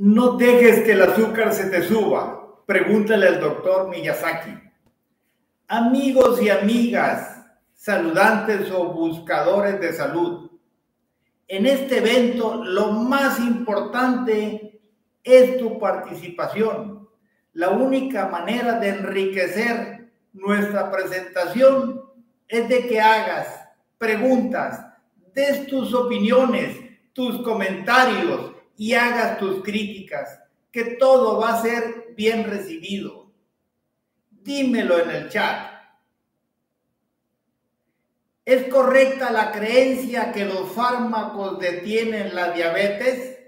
No 0.00 0.36
dejes 0.36 0.84
que 0.84 0.92
el 0.92 1.02
azúcar 1.02 1.52
se 1.52 1.70
te 1.70 1.82
suba. 1.82 2.62
Pregúntale 2.66 3.26
al 3.26 3.40
doctor 3.40 3.88
Miyazaki. 3.88 4.56
Amigos 5.66 6.40
y 6.40 6.50
amigas, 6.50 7.44
saludantes 7.74 8.70
o 8.70 8.92
buscadores 8.92 9.80
de 9.80 9.92
salud. 9.92 10.52
En 11.48 11.66
este 11.66 11.98
evento 11.98 12.62
lo 12.64 12.92
más 12.92 13.40
importante 13.40 14.80
es 15.24 15.58
tu 15.58 15.80
participación. 15.80 17.08
La 17.54 17.70
única 17.70 18.28
manera 18.28 18.78
de 18.78 18.90
enriquecer 18.90 20.12
nuestra 20.32 20.92
presentación 20.92 22.04
es 22.46 22.68
de 22.68 22.86
que 22.86 23.00
hagas 23.00 23.68
preguntas, 23.98 24.80
des 25.34 25.66
tus 25.66 25.92
opiniones, 25.92 26.78
tus 27.12 27.42
comentarios, 27.42 28.52
y 28.78 28.94
hagas 28.94 29.38
tus 29.38 29.62
críticas, 29.62 30.40
que 30.70 30.96
todo 30.96 31.38
va 31.38 31.54
a 31.54 31.62
ser 31.62 32.14
bien 32.16 32.44
recibido. 32.44 33.32
Dímelo 34.30 35.00
en 35.00 35.10
el 35.10 35.28
chat. 35.28 35.72
¿Es 38.44 38.72
correcta 38.72 39.30
la 39.30 39.50
creencia 39.50 40.32
que 40.32 40.44
los 40.44 40.70
fármacos 40.70 41.58
detienen 41.58 42.34
la 42.34 42.52
diabetes? 42.52 43.38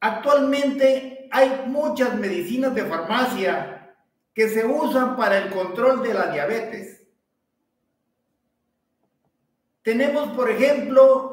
Actualmente 0.00 1.28
hay 1.30 1.62
muchas 1.68 2.18
medicinas 2.18 2.74
de 2.74 2.84
farmacia 2.84 3.94
que 4.34 4.48
se 4.48 4.66
usan 4.66 5.16
para 5.16 5.38
el 5.38 5.50
control 5.50 6.02
de 6.02 6.12
la 6.12 6.26
diabetes. 6.26 7.06
Tenemos, 9.82 10.36
por 10.36 10.50
ejemplo, 10.50 11.31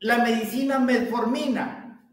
la 0.00 0.18
medicina 0.18 0.78
metformina. 0.78 2.04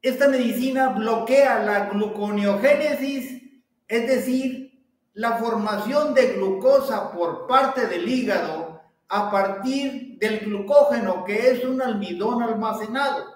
Esta 0.00 0.28
medicina 0.28 0.88
bloquea 0.90 1.62
la 1.62 1.86
gluconeogénesis, 1.86 3.42
es 3.88 4.06
decir, 4.06 4.84
la 5.14 5.36
formación 5.36 6.14
de 6.14 6.34
glucosa 6.34 7.12
por 7.12 7.46
parte 7.46 7.86
del 7.86 8.08
hígado 8.08 8.82
a 9.08 9.30
partir 9.30 10.18
del 10.18 10.40
glucógeno, 10.40 11.24
que 11.24 11.50
es 11.50 11.64
un 11.64 11.82
almidón 11.82 12.42
almacenado. 12.42 13.34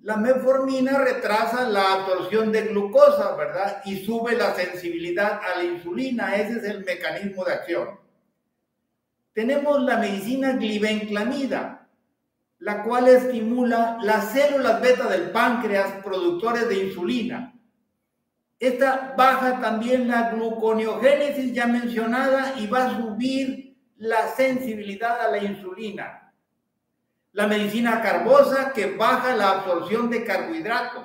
La 0.00 0.16
metformina 0.16 0.98
retrasa 0.98 1.68
la 1.68 1.94
absorción 1.94 2.52
de 2.52 2.62
glucosa, 2.68 3.34
¿verdad? 3.34 3.82
Y 3.84 4.04
sube 4.04 4.36
la 4.36 4.54
sensibilidad 4.54 5.40
a 5.42 5.58
la 5.58 5.64
insulina. 5.64 6.36
Ese 6.36 6.58
es 6.58 6.64
el 6.64 6.84
mecanismo 6.84 7.44
de 7.44 7.52
acción. 7.52 8.00
Tenemos 9.32 9.82
la 9.82 9.98
medicina 9.98 10.52
glibenclamida 10.52 11.85
la 12.58 12.82
cual 12.82 13.08
estimula 13.08 13.98
las 14.02 14.32
células 14.32 14.80
beta 14.80 15.08
del 15.08 15.30
páncreas 15.30 16.02
productores 16.02 16.68
de 16.68 16.84
insulina. 16.84 17.52
Esta 18.58 19.14
baja 19.16 19.60
también 19.60 20.08
la 20.08 20.30
gluconeogénesis 20.30 21.52
ya 21.52 21.66
mencionada 21.66 22.54
y 22.58 22.66
va 22.66 22.86
a 22.86 22.96
subir 22.96 23.76
la 23.98 24.28
sensibilidad 24.28 25.20
a 25.20 25.30
la 25.30 25.38
insulina. 25.38 26.32
La 27.32 27.46
medicina 27.46 28.00
carbosa 28.00 28.72
que 28.72 28.96
baja 28.96 29.36
la 29.36 29.50
absorción 29.50 30.08
de 30.08 30.24
carbohidratos. 30.24 31.04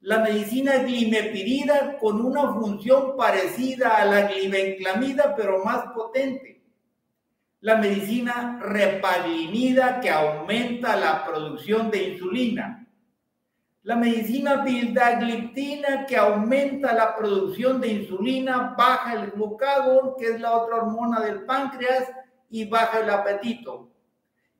La 0.00 0.20
medicina 0.20 0.78
glimepirida 0.78 1.98
con 1.98 2.24
una 2.24 2.54
función 2.54 3.14
parecida 3.16 3.96
a 3.96 4.06
la 4.06 4.22
glibenclamida 4.22 5.34
pero 5.36 5.62
más 5.64 5.92
potente 5.94 6.63
la 7.64 7.76
medicina 7.76 8.58
repaglinida 8.60 9.98
que 9.98 10.10
aumenta 10.10 10.96
la 10.96 11.24
producción 11.24 11.90
de 11.90 12.10
insulina, 12.10 12.86
la 13.84 13.96
medicina 13.96 14.56
vildagliptina 14.56 16.04
que 16.04 16.14
aumenta 16.14 16.92
la 16.92 17.16
producción 17.16 17.80
de 17.80 17.88
insulina, 17.88 18.74
baja 18.76 19.14
el 19.14 19.30
glucagón, 19.30 20.12
que 20.18 20.26
es 20.32 20.40
la 20.42 20.52
otra 20.52 20.76
hormona 20.76 21.20
del 21.20 21.46
páncreas, 21.46 22.12
y 22.50 22.66
baja 22.66 23.00
el 23.00 23.08
apetito. 23.08 23.88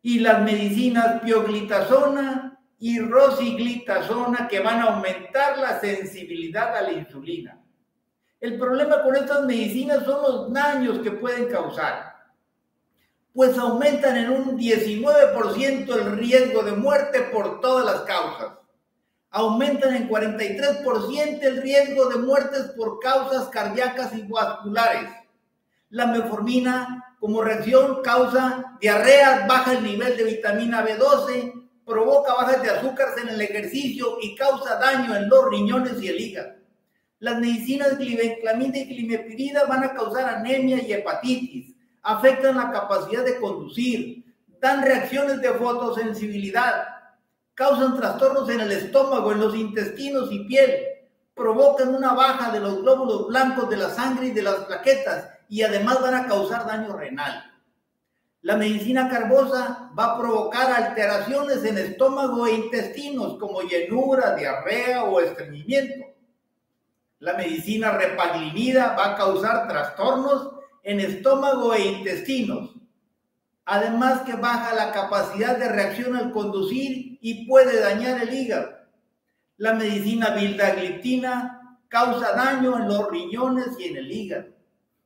Y 0.01 0.21
las 0.21 0.41
medicinas 0.41 1.21
pioglitazona 1.21 2.59
y 2.79 3.01
rosiglitazona 3.01 4.49
que 4.49 4.61
van 4.61 4.81
a 4.81 4.95
aumentar 4.95 5.59
la 5.59 5.79
sensibilidad 5.79 6.75
a 6.75 6.81
la 6.81 6.93
insulina. 6.93 7.61
El 8.41 8.59
problema 8.59 9.03
con 9.03 9.15
estas 9.15 9.45
medicinas 9.45 10.05
son 10.05 10.23
los 10.23 10.53
daños 10.55 11.01
que 11.01 11.11
pueden 11.11 11.49
causar 11.51 12.14
pues 13.35 13.59
aumentan 13.59 14.17
en 14.17 14.31
un 14.31 14.57
19% 14.57 15.93
el 15.93 16.19
riesgo 16.19 16.63
de 16.63 16.73
muerte 16.73 17.21
por 17.33 17.61
todas 17.61 17.85
las 17.85 18.03
causas. 18.03 18.59
Aumentan 19.31 19.97
en 19.97 20.09
43% 20.09 21.43
el 21.43 21.61
riesgo 21.61 22.09
de 22.09 22.19
muertes 22.19 22.71
por 22.77 23.01
causas 23.01 23.49
cardíacas 23.49 24.15
y 24.15 24.23
vasculares. 24.23 25.11
La 25.91 26.07
meformina 26.07 27.17
como 27.19 27.43
reacción 27.43 28.03
causa 28.03 28.77
diarrea, 28.81 29.47
baja 29.49 29.73
el 29.73 29.83
nivel 29.83 30.17
de 30.17 30.25
vitamina 30.25 30.87
B12, 30.87 31.69
provoca 31.85 32.35
bajas 32.35 32.63
de 32.63 32.71
azúcar 32.71 33.09
en 33.21 33.31
el 33.31 33.41
ejercicio 33.41 34.19
y 34.23 34.37
causa 34.37 34.77
daño 34.77 35.17
en 35.17 35.29
los 35.29 35.51
riñones 35.51 36.01
y 36.01 36.09
el 36.09 36.21
hígado. 36.21 36.55
Las 37.19 37.41
medicinas 37.41 37.99
glibenclamida 37.99 38.79
y 38.79 38.85
glimepirida 38.85 39.65
van 39.65 39.83
a 39.83 39.93
causar 39.93 40.37
anemia 40.37 40.81
y 40.81 40.93
hepatitis 40.93 41.74
afectan 42.05 42.57
la 42.57 42.71
capacidad 42.71 43.25
de 43.25 43.41
conducir, 43.41 44.25
dan 44.61 44.83
reacciones 44.83 45.41
de 45.41 45.55
fotosensibilidad, 45.55 46.87
causan 47.55 47.97
trastornos 47.97 48.49
en 48.51 48.61
el 48.61 48.73
estómago, 48.73 49.33
en 49.33 49.41
los 49.41 49.57
intestinos 49.57 50.31
y 50.31 50.45
piel, 50.45 50.75
provocan 51.35 51.95
una 51.95 52.13
baja 52.13 52.53
de 52.53 52.61
los 52.61 52.83
glóbulos 52.83 53.29
blancos 53.29 53.69
de 53.69 53.79
la 53.79 53.91
sangre 53.91 54.27
y 54.27 54.31
de 54.31 54.43
las 54.43 54.57
plaquetas 54.67 55.31
y 55.49 55.63
además 55.63 56.01
van 56.01 56.15
a 56.15 56.27
causar 56.27 56.67
daño 56.67 56.97
renal. 56.97 57.51
La 58.43 58.57
medicina 58.57 59.09
carbosa 59.09 59.91
va 59.99 60.05
a 60.05 60.19
provocar 60.19 60.71
alteraciones 60.71 61.65
en 61.65 61.79
estómago 61.79 62.47
e 62.47 62.53
intestinos 62.53 63.39
como 63.39 63.63
llenura, 63.63 64.35
diarrea 64.37 65.05
o 65.05 65.19
estreñimiento. 65.21 66.05
La 67.21 67.33
medicina 67.33 67.93
repaglinida 67.93 68.95
va 68.95 69.13
a 69.13 69.17
causar 69.17 69.67
trastornos 69.67 70.54
en 70.85 71.01
estómago 71.01 71.75
e 71.75 71.83
intestinos. 71.83 72.71
Además 73.65 74.21
que 74.23 74.35
baja 74.35 74.75
la 74.75 74.93
capacidad 74.93 75.57
de 75.57 75.71
reacción 75.71 76.15
al 76.15 76.31
conducir 76.31 77.19
y 77.23 77.47
puede 77.47 77.81
dañar 77.81 78.23
el 78.23 78.33
hígado. 78.33 78.71
La 79.57 79.73
medicina 79.73 80.31
vildagliptina 80.31 81.79
causa 81.89 82.33
daño 82.33 82.77
en 82.77 82.89
los 82.89 83.11
riñones 83.11 83.69
y 83.79 83.85
en 83.85 83.97
el 83.97 84.13
hígado. 84.13 84.49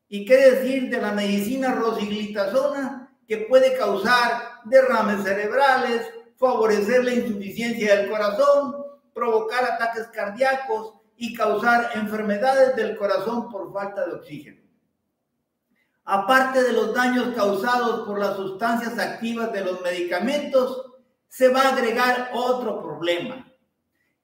¿Y 0.09 0.25
qué 0.25 0.37
decir 0.37 0.91
de 0.91 1.01
la 1.01 1.13
medicina 1.13 1.73
rosiglitazona 1.75 3.17
que 3.29 3.39
puede 3.49 3.77
causar 3.77 4.43
derrames 4.65 5.23
cerebrales, 5.23 6.03
favorecer 6.37 7.05
la 7.05 7.15
insuficiencia 7.15 7.97
del 7.97 8.11
corazón, 8.11 8.75
provocar 9.15 9.65
ataques 9.65 10.09
cardíacos 10.09 10.95
y 11.17 11.35
causar 11.35 11.91
enfermedades 11.95 12.75
del 12.75 12.97
corazón 12.97 13.51
por 13.51 13.73
falta 13.73 14.07
de 14.07 14.15
oxígeno? 14.15 14.68
Aparte 16.11 16.63
de 16.63 16.73
los 16.73 16.95
daños 16.95 17.35
causados 17.35 18.07
por 18.07 18.19
las 18.19 18.35
sustancias 18.35 18.99
activas 18.99 19.53
de 19.53 19.63
los 19.63 19.83
medicamentos, 19.83 20.87
se 21.29 21.51
va 21.51 21.61
a 21.61 21.77
agregar 21.77 22.31
otro 22.33 22.83
problema. 22.83 23.47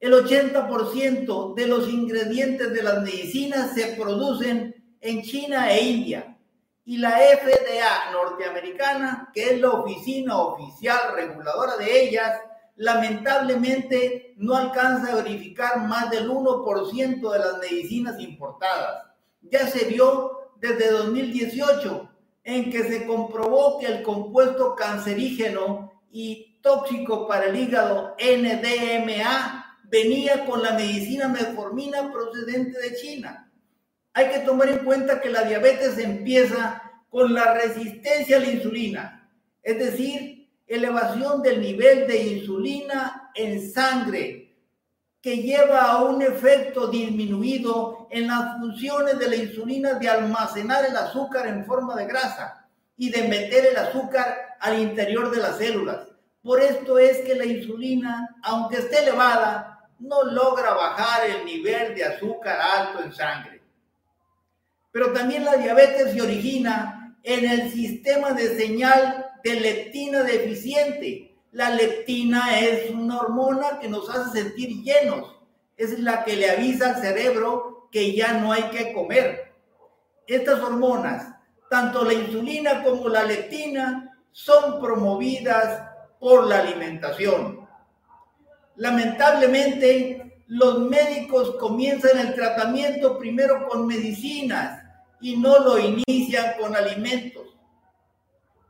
El 0.01 0.15
80% 0.15 1.55
de 1.55 1.67
los 1.67 1.87
ingredientes 1.91 2.73
de 2.73 2.83
las 2.83 3.03
medicinas 3.03 3.75
se 3.75 3.89
producen 4.01 4.97
en 5.03 5.23
China 5.23 5.71
e 5.71 5.85
India. 5.85 6.39
Y 6.87 6.97
la 6.97 7.19
FDA 7.19 8.13
norteamericana, 8.13 9.31
que 9.35 9.51
es 9.51 9.61
la 9.61 9.73
oficina 9.73 10.39
oficial 10.39 10.99
reguladora 11.15 11.77
de 11.77 12.09
ellas, 12.09 12.41
lamentablemente 12.77 14.33
no 14.39 14.57
alcanza 14.57 15.13
a 15.13 15.17
verificar 15.17 15.87
más 15.87 16.09
del 16.11 16.31
1% 16.31 17.31
de 17.31 17.39
las 17.39 17.59
medicinas 17.59 18.19
importadas. 18.21 19.05
Ya 19.43 19.67
se 19.67 19.85
vio 19.85 20.44
desde 20.65 20.93
2018 20.93 22.09
en 22.43 22.71
que 22.71 22.85
se 22.85 23.07
comprobó 23.07 23.79
que 23.79 23.87
el 23.87 24.03
compuesto 24.03 24.75
cancerígeno 24.75 25.93
y 26.11 26.59
tóxico 26.63 27.29
para 27.29 27.47
el 27.47 27.57
hígado 27.57 28.17
NDMA 28.19 29.79
venía 29.85 30.47
con 30.47 30.63
la 30.63 30.73
medicina 30.73 31.29
metformina 31.29 32.11
procedente 32.11 32.81
de 32.81 32.97
China. 32.97 33.53
Hay 34.15 34.31
que 34.31 34.39
tomar 34.39 34.71
en 34.71 34.79
cuenta 34.79 35.21
que 35.21 35.29
la 35.29 35.43
diabetes 35.43 35.99
empieza 35.99 36.83
con 37.11 37.35
la 37.35 37.53
resistencia 37.53 38.39
a 38.39 38.41
la 38.41 38.51
insulina, 38.51 39.31
es 39.63 39.79
decir, 39.79 40.49
elevación 40.67 41.43
del 41.43 41.61
nivel 41.61 42.07
de 42.07 42.23
insulina 42.23 43.31
en 43.35 43.71
sangre 43.71 44.44
que 45.25 45.39
lleva 45.39 45.81
a 45.85 46.03
un 46.03 46.21
efecto 46.21 46.89
disminuido 46.89 48.09
en 48.11 48.27
las 48.27 48.59
funciones 48.59 49.19
de 49.19 49.27
la 49.27 49.37
insulina 49.37 49.95
de 49.95 50.07
almacenar 50.07 50.85
el 50.85 50.95
azúcar 50.95 51.47
en 51.47 51.65
forma 51.65 51.97
de 51.97 52.05
grasa 52.05 52.67
y 52.99 53.09
de 53.09 53.27
meter 53.27 53.65
el 53.65 53.77
azúcar 53.79 54.59
al 54.61 54.79
interior 54.79 55.31
de 55.31 55.41
las 55.41 55.57
células. 55.57 56.09
Por 56.43 56.61
esto 56.61 56.99
es 56.99 57.21
que 57.21 57.37
la 57.37 57.47
insulina, 57.47 58.37
aunque 58.43 58.77
esté 58.77 58.99
elevada, 58.99 59.89
no 59.99 60.25
logra 60.25 60.75
bajar 60.75 61.25
el 61.31 61.47
nivel 61.47 61.95
de 61.95 62.05
azúcar 62.05 62.59
alto 62.61 63.03
en 63.03 63.15
sangre. 63.15 63.63
Pero 64.93 65.11
también 65.15 65.47
la 65.47 65.57
diabetes 65.57 66.13
se 66.13 66.21
origina 66.21 67.17
en 67.23 67.49
el 67.49 67.73
sistema 67.73 68.33
de 68.33 68.59
señal 68.59 69.33
de 69.43 69.59
leptina 69.59 70.23
deficiente. 70.23 71.34
La 71.55 71.71
leptina 71.71 72.59
es 72.59 72.91
una 72.91 73.21
hormona 73.21 73.79
que 73.79 73.89
nos 73.89 74.11
hace 74.11 74.43
sentir 74.43 74.83
llenos. 74.83 75.37
Es 75.77 76.01
la 76.01 76.25
que 76.25 76.35
le 76.35 76.51
avisa 76.51 76.89
al 76.89 77.01
cerebro 77.01 77.89
que 77.93 78.13
ya 78.13 78.33
no 78.33 78.51
hay 78.51 78.65
que 78.71 78.93
comer. 78.93 79.53
Estas 80.27 80.59
hormonas, 80.59 81.33
tanto 81.71 82.05
la 82.05 82.13
insulina 82.13 82.83
como 82.83 83.09
la 83.09 83.23
leptina, 83.23 84.19
son 84.33 84.81
promovidas 84.81 85.91
por 86.19 86.49
la 86.49 86.59
alimentación. 86.59 87.69
Lamentablemente, 88.75 90.43
los 90.49 90.81
médicos 90.81 91.55
comienzan 91.61 92.19
el 92.19 92.35
tratamiento 92.35 93.17
primero 93.17 93.69
con 93.69 93.87
medicinas 93.87 94.83
y 95.21 95.37
no 95.37 95.61
lo 95.61 95.79
inician 95.79 96.55
con 96.61 96.75
alimentos. 96.75 97.54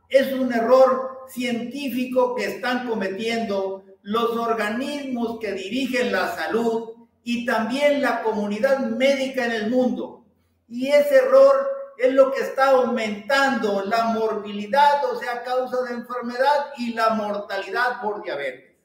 Es 0.09 0.33
un 0.33 0.53
error 0.53 1.25
científico 1.27 2.35
que 2.35 2.45
están 2.45 2.87
cometiendo 2.87 3.83
los 4.03 4.37
organismos 4.37 5.39
que 5.39 5.53
dirigen 5.53 6.11
la 6.11 6.35
salud 6.35 6.91
y 7.23 7.45
también 7.45 8.01
la 8.01 8.21
comunidad 8.21 8.79
médica 8.79 9.45
en 9.45 9.51
el 9.51 9.71
mundo. 9.71 10.25
Y 10.67 10.87
ese 10.87 11.15
error 11.17 11.75
es 11.97 12.13
lo 12.13 12.31
que 12.31 12.41
está 12.41 12.69
aumentando 12.69 13.83
la 13.85 14.05
morbilidad, 14.05 15.03
o 15.05 15.19
sea, 15.19 15.43
causa 15.43 15.81
de 15.83 15.93
enfermedad 15.93 16.67
y 16.77 16.93
la 16.93 17.09
mortalidad 17.11 18.01
por 18.01 18.21
diabetes. 18.23 18.75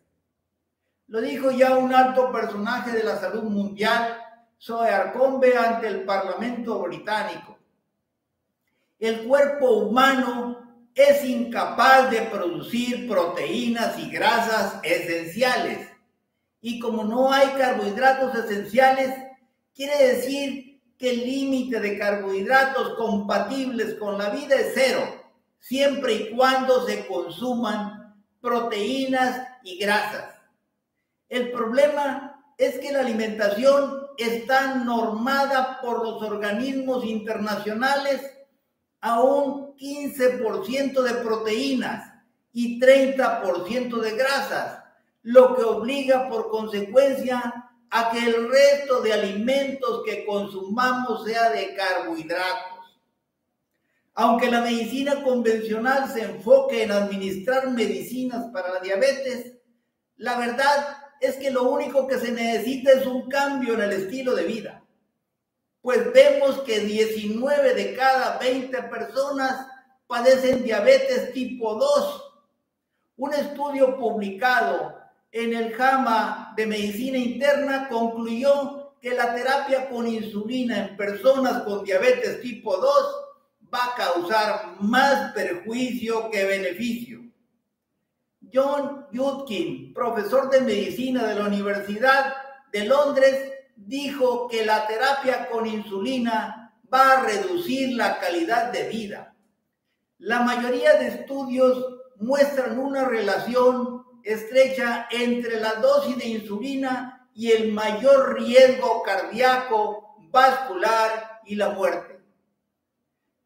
Lo 1.09 1.21
dijo 1.21 1.51
ya 1.51 1.77
un 1.77 1.93
alto 1.93 2.31
personaje 2.31 2.93
de 2.93 3.03
la 3.03 3.19
salud 3.19 3.43
mundial, 3.43 4.17
Zoe 4.61 4.89
Arcombe, 4.89 5.57
ante 5.57 5.89
el 5.89 6.05
Parlamento 6.05 6.79
británico. 6.83 7.59
El 8.99 9.27
cuerpo 9.27 9.71
humano 9.71 10.70
es 10.95 11.25
incapaz 11.25 12.11
de 12.11 12.23
producir 12.23 13.09
proteínas 13.09 13.99
y 13.99 14.11
grasas 14.11 14.81
esenciales. 14.83 15.89
Y 16.61 16.79
como 16.79 17.05
no 17.05 17.33
hay 17.33 17.49
carbohidratos 17.51 18.35
esenciales, 18.35 19.15
quiere 19.75 20.15
decir 20.15 20.81
que 20.99 21.11
el 21.11 21.25
límite 21.25 21.81
de 21.81 21.99
carbohidratos 21.99 22.95
compatibles 22.97 23.95
con 23.95 24.19
la 24.19 24.31
vida 24.31 24.57
es 24.57 24.73
cero, 24.75 25.01
siempre 25.59 26.13
y 26.15 26.37
cuando 26.37 26.87
se 26.87 27.07
consuman 27.07 28.15
proteínas 28.41 29.49
y 29.63 29.79
grasas. 29.79 30.35
El 31.29 31.53
problema 31.53 32.45
es 32.59 32.79
que 32.79 32.93
la 32.93 33.01
alimentación 33.01 34.07
está 34.19 34.75
normada 34.75 35.81
por 35.81 36.05
los 36.05 36.23
organismos 36.23 37.05
internacionales 37.07 38.21
a 39.01 39.21
un 39.21 39.75
15% 39.77 41.03
de 41.03 41.15
proteínas 41.23 42.13
y 42.53 42.81
30% 42.81 44.01
de 44.01 44.11
grasas, 44.13 44.85
lo 45.23 45.55
que 45.55 45.63
obliga 45.63 46.29
por 46.29 46.51
consecuencia 46.51 47.71
a 47.91 48.11
que 48.11 48.19
el 48.19 48.49
resto 48.49 49.01
de 49.01 49.13
alimentos 49.13 50.03
que 50.05 50.25
consumamos 50.25 51.25
sea 51.25 51.51
de 51.51 51.75
carbohidratos. 51.75 53.01
Aunque 54.15 54.51
la 54.51 54.61
medicina 54.61 55.23
convencional 55.23 56.11
se 56.11 56.23
enfoque 56.23 56.83
en 56.83 56.93
administrar 56.93 57.71
medicinas 57.71 58.47
para 58.53 58.75
la 58.75 58.81
diabetes, 58.81 59.57
la 60.17 60.39
verdad 60.39 60.99
es 61.21 61.37
que 61.37 61.51
lo 61.51 61.71
único 61.71 62.07
que 62.07 62.19
se 62.19 62.33
necesita 62.33 62.93
es 62.93 63.07
un 63.07 63.29
cambio 63.29 63.75
en 63.75 63.83
el 63.83 63.93
estilo 63.93 64.35
de 64.35 64.45
vida. 64.45 64.85
Pues 65.83 66.13
vemos 66.13 66.61
que 66.61 66.81
19 66.81 67.75
de 67.75 67.95
cada 67.95 68.39
20 68.39 68.83
personas 68.85 69.67
padecen 70.07 70.63
diabetes 70.63 71.33
tipo 71.33 71.75
2. 71.75 72.33
Un 73.17 73.35
estudio 73.35 73.97
publicado 73.97 74.97
en 75.33 75.55
el 75.55 75.75
JAMA 75.75 76.53
de 76.57 76.67
Medicina 76.67 77.19
Interna 77.19 77.89
concluyó 77.89 78.97
que 79.01 79.15
la 79.15 79.35
terapia 79.35 79.89
con 79.89 80.07
insulina 80.07 80.89
en 80.89 80.97
personas 80.97 81.63
con 81.63 81.85
diabetes 81.85 82.41
tipo 82.43 82.77
2 82.77 82.93
va 83.73 83.85
a 83.85 83.95
causar 83.95 84.77
más 84.81 85.33
perjuicio 85.33 86.29
que 86.31 86.45
beneficio. 86.45 87.21
John 88.53 89.07
Yudkin, 89.13 89.95
profesor 89.95 90.51
de 90.51 90.61
medicina 90.61 91.27
de 91.27 91.37
la 91.37 91.47
Universidad 91.47 92.35
de 92.73 92.85
Londres, 92.85 93.53
dijo 93.91 94.47
que 94.47 94.65
la 94.65 94.87
terapia 94.87 95.49
con 95.51 95.67
insulina 95.67 96.73
va 96.95 97.11
a 97.13 97.23
reducir 97.25 97.97
la 97.97 98.21
calidad 98.21 98.71
de 98.71 98.89
vida. 98.89 99.35
La 100.19 100.43
mayoría 100.43 100.95
de 100.95 101.09
estudios 101.09 101.99
muestran 102.17 102.79
una 102.79 103.05
relación 103.05 104.05
estrecha 104.23 105.09
entre 105.11 105.59
la 105.59 105.75
dosis 105.75 106.17
de 106.19 106.29
insulina 106.29 107.29
y 107.35 107.51
el 107.51 107.73
mayor 107.73 108.41
riesgo 108.41 109.03
cardíaco, 109.03 110.15
vascular 110.31 111.41
y 111.45 111.57
la 111.57 111.71
muerte. 111.71 112.21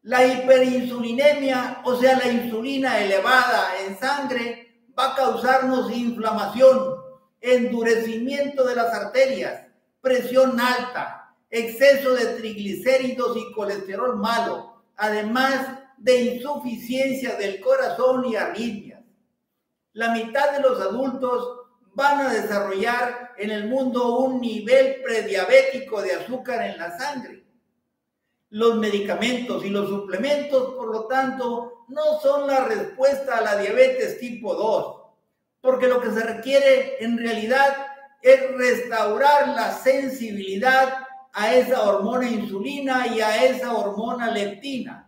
La 0.03 0.27
hiperinsulinemia, 0.27 1.81
o 1.85 1.95
sea, 1.95 2.19
la 2.19 2.27
insulina 2.27 2.99
elevada 2.99 3.79
en 3.83 3.97
sangre, 3.97 4.83
va 4.97 5.13
a 5.13 5.15
causarnos 5.15 5.91
inflamación, 5.91 6.97
endurecimiento 7.41 8.63
de 8.63 8.75
las 8.75 8.93
arterias, 8.93 9.64
presión 10.05 10.57
alta, 10.61 11.35
exceso 11.49 12.13
de 12.13 12.27
triglicéridos 12.37 13.35
y 13.35 13.51
colesterol 13.51 14.15
malo, 14.15 14.83
además 14.95 15.79
de 15.97 16.21
insuficiencia 16.21 17.35
del 17.35 17.59
corazón 17.59 18.25
y 18.25 18.37
arritmia 18.37 18.95
la 19.95 20.13
mitad 20.13 20.51
de 20.51 20.59
los 20.59 20.79
adultos 20.81 21.61
van 21.93 22.19
a 22.19 22.33
desarrollar 22.33 23.31
en 23.37 23.49
el 23.49 23.67
mundo 23.67 24.17
un 24.19 24.41
nivel 24.41 25.01
prediabético 25.01 26.01
de 26.01 26.11
azúcar 26.11 26.63
en 26.63 26.77
la 26.77 26.97
sangre. 26.97 27.45
Los 28.49 28.75
medicamentos 28.75 29.63
y 29.63 29.69
los 29.69 29.87
suplementos, 29.87 30.75
por 30.75 30.91
lo 30.91 31.05
tanto, 31.05 31.85
no 31.87 32.19
son 32.19 32.45
la 32.45 32.65
respuesta 32.65 33.37
a 33.37 33.41
la 33.41 33.55
diabetes 33.55 34.19
tipo 34.19 34.53
2, 34.53 34.97
porque 35.61 35.87
lo 35.87 36.01
que 36.01 36.11
se 36.11 36.23
requiere 36.23 36.97
en 37.01 37.17
realidad 37.17 37.73
es 38.25 38.57
restaurar 38.57 39.49
la 39.49 39.71
sensibilidad 39.71 40.97
a 41.31 41.53
esa 41.53 41.83
hormona 41.83 42.27
insulina 42.27 43.05
y 43.05 43.21
a 43.21 43.45
esa 43.45 43.71
hormona 43.73 44.31
leptina. 44.31 45.07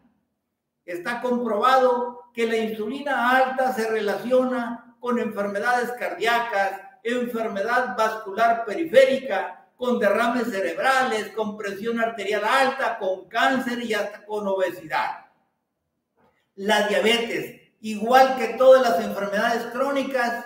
Está 0.86 1.20
comprobado 1.20 2.26
que 2.32 2.46
la 2.46 2.58
insulina 2.58 3.32
alta 3.32 3.74
se 3.74 3.90
relaciona 3.90 4.96
con 5.00 5.18
enfermedades 5.18 5.94
cardíacas, 5.94 6.80
enfermedad 7.02 7.98
vascular 7.98 8.64
periférica, 8.66 9.68
con 9.76 9.98
derrames 9.98 10.52
cerebrales, 10.52 11.30
con 11.30 11.58
presión 11.58 12.00
arterial 12.00 12.44
alta, 12.46 13.00
con 13.00 13.28
cáncer 13.28 13.84
y 13.84 13.96
hasta 13.96 14.28
con 14.28 14.48
obesidad. 14.48 15.26
La 16.54 16.88
diabetes, 16.88 17.62
igual 17.82 18.38
que 18.38 18.50
todas 18.60 18.88
las 18.88 19.04
enfermedades 19.04 19.64
crónicas, 19.72 20.46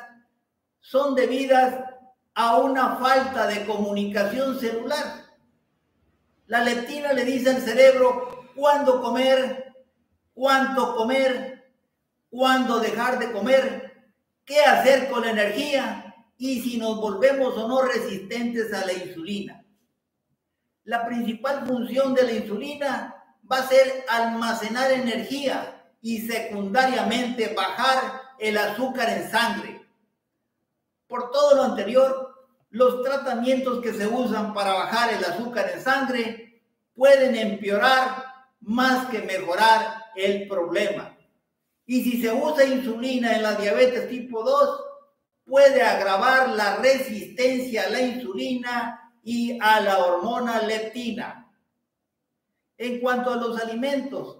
son 0.80 1.16
debidas 1.16 1.91
a 2.34 2.58
una 2.58 2.96
falta 2.98 3.48
de 3.48 3.66
comunicación 3.66 4.60
celular. 4.60 5.26
La 6.48 6.64
leptina 6.64 7.14
le 7.14 7.26
dice 7.26 7.50
al 7.50 7.62
cerebro 7.62 8.50
cuándo 8.56 9.02
comer, 9.02 9.74
cuánto 10.34 10.96
comer, 10.96 11.72
cuándo 12.30 12.80
dejar 12.80 13.20
de 13.20 13.32
comer, 13.32 14.14
qué 14.46 14.62
hacer 14.62 15.10
con 15.10 15.22
la 15.22 15.32
energía 15.32 16.16
y 16.38 16.62
si 16.62 16.78
nos 16.78 16.98
volvemos 16.98 17.56
o 17.58 17.68
no 17.68 17.84
resistentes 17.84 18.74
a 18.74 18.86
la 18.86 18.94
insulina. 18.94 19.64
La 20.84 21.06
principal 21.06 21.68
función 21.68 22.14
de 22.14 22.24
la 22.24 22.32
insulina 22.32 23.16
va 23.50 23.58
a 23.60 23.68
ser 23.68 24.06
almacenar 24.10 24.92
energía 24.92 25.94
y 26.02 26.22
secundariamente 26.22 27.54
bajar 27.54 28.22
el 28.40 28.58
azúcar 28.58 29.10
en 29.10 29.30
sangre. 29.30 29.81
Por 31.12 31.30
todo 31.30 31.56
lo 31.56 31.64
anterior, 31.64 32.34
los 32.70 33.04
tratamientos 33.04 33.82
que 33.82 33.92
se 33.92 34.08
usan 34.08 34.54
para 34.54 34.72
bajar 34.72 35.14
el 35.14 35.26
azúcar 35.26 35.70
en 35.74 35.84
sangre 35.84 36.64
pueden 36.96 37.36
empeorar 37.36 38.24
más 38.62 39.08
que 39.10 39.20
mejorar 39.20 40.06
el 40.16 40.48
problema. 40.48 41.18
Y 41.86 42.02
si 42.02 42.22
se 42.22 42.32
usa 42.32 42.64
insulina 42.64 43.36
en 43.36 43.44
la 43.44 43.56
diabetes 43.56 44.08
tipo 44.08 44.42
2, 44.42 44.86
puede 45.46 45.82
agravar 45.82 46.48
la 46.52 46.78
resistencia 46.78 47.88
a 47.88 47.90
la 47.90 48.00
insulina 48.00 49.14
y 49.22 49.60
a 49.60 49.82
la 49.82 49.98
hormona 49.98 50.62
leptina. 50.62 51.52
En 52.78 53.02
cuanto 53.02 53.34
a 53.34 53.36
los 53.36 53.62
alimentos, 53.62 54.38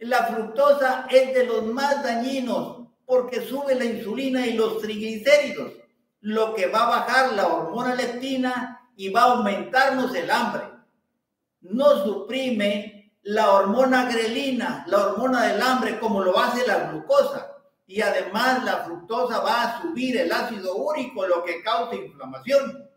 la 0.00 0.24
fructosa 0.24 1.06
es 1.08 1.32
de 1.32 1.46
los 1.46 1.64
más 1.66 2.02
dañinos 2.02 2.88
porque 3.06 3.40
sube 3.40 3.76
la 3.76 3.84
insulina 3.84 4.44
y 4.48 4.54
los 4.54 4.80
triglicéridos, 4.80 5.74
lo 6.20 6.54
que 6.54 6.66
va 6.66 6.86
a 6.86 6.90
bajar 6.90 7.32
la 7.34 7.46
hormona 7.46 7.94
leptina 7.94 8.90
y 8.96 9.10
va 9.10 9.22
a 9.22 9.32
aumentarnos 9.32 10.14
el 10.14 10.30
hambre. 10.30 10.64
No 11.60 12.04
suprime 12.04 13.12
la 13.22 13.52
hormona 13.52 14.10
grelina, 14.10 14.84
la 14.88 15.06
hormona 15.06 15.44
del 15.44 15.62
hambre, 15.62 15.98
como 15.98 16.22
lo 16.22 16.38
hace 16.38 16.66
la 16.66 16.90
glucosa. 16.90 17.54
Y 17.86 18.00
además 18.00 18.64
la 18.64 18.78
fructosa 18.78 19.40
va 19.40 19.62
a 19.62 19.82
subir 19.82 20.16
el 20.18 20.32
ácido 20.32 20.76
úrico, 20.76 21.26
lo 21.26 21.44
que 21.44 21.62
causa 21.62 21.94
inflamación. 21.94 22.88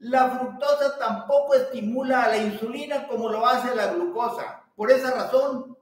La 0.00 0.30
fructosa 0.30 0.98
tampoco 0.98 1.54
estimula 1.54 2.24
a 2.24 2.28
la 2.28 2.38
insulina 2.38 3.06
como 3.08 3.28
lo 3.28 3.44
hace 3.46 3.74
la 3.74 3.88
glucosa. 3.88 4.64
Por 4.76 4.90
esa 4.92 5.10
razón, 5.12 5.76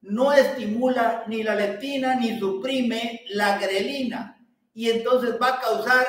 no 0.00 0.32
estimula 0.32 1.24
ni 1.28 1.42
la 1.42 1.54
leptina 1.54 2.14
ni 2.16 2.38
suprime 2.38 3.20
la 3.28 3.58
grelina 3.58 4.39
y 4.80 4.88
entonces 4.88 5.36
va 5.40 5.48
a 5.48 5.60
causar 5.60 6.06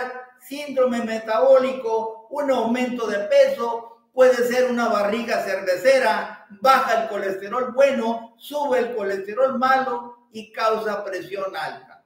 síndrome 0.47 1.03
metabólico, 1.03 2.27
un 2.29 2.49
aumento 2.51 3.05
de 3.05 3.19
peso, 3.19 4.07
puede 4.13 4.47
ser 4.47 4.71
una 4.71 4.87
barriga 4.87 5.43
cervecera, 5.43 6.47
baja 6.61 7.03
el 7.03 7.09
colesterol 7.09 7.73
bueno, 7.73 8.33
sube 8.37 8.79
el 8.79 8.95
colesterol 8.95 9.59
malo 9.59 10.27
y 10.31 10.53
causa 10.53 11.03
presión 11.03 11.53
alta. 11.53 12.05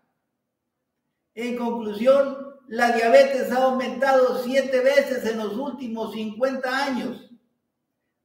En 1.35 1.55
conclusión, 1.55 2.55
la 2.67 2.93
diabetes 2.93 3.51
ha 3.51 3.65
aumentado 3.65 4.41
siete 4.43 4.79
veces 4.79 5.23
en 5.25 5.37
los 5.37 5.53
últimos 5.57 6.13
50 6.13 6.83
años. 6.83 7.29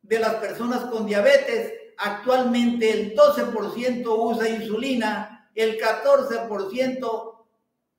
De 0.00 0.18
las 0.18 0.36
personas 0.36 0.86
con 0.86 1.04
diabetes, 1.04 1.74
Actualmente 2.02 2.90
el 2.90 3.14
12% 3.14 4.06
usa 4.06 4.48
insulina, 4.48 5.50
el 5.54 5.78
14% 5.78 7.29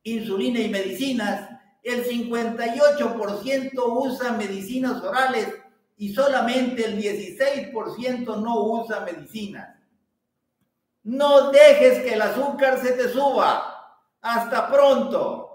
insulina 0.03 0.59
y 0.59 0.69
medicinas, 0.69 1.49
el 1.83 2.05
58% 2.05 3.71
usa 3.75 4.33
medicinas 4.33 5.01
orales 5.01 5.47
y 5.97 6.13
solamente 6.13 6.85
el 6.85 6.97
16% 6.97 8.41
no 8.41 8.63
usa 8.63 9.01
medicinas. 9.01 9.77
No 11.03 11.51
dejes 11.51 12.03
que 12.03 12.13
el 12.13 12.21
azúcar 12.21 12.79
se 12.79 12.93
te 12.93 13.09
suba. 13.09 13.99
Hasta 14.21 14.69
pronto. 14.71 15.50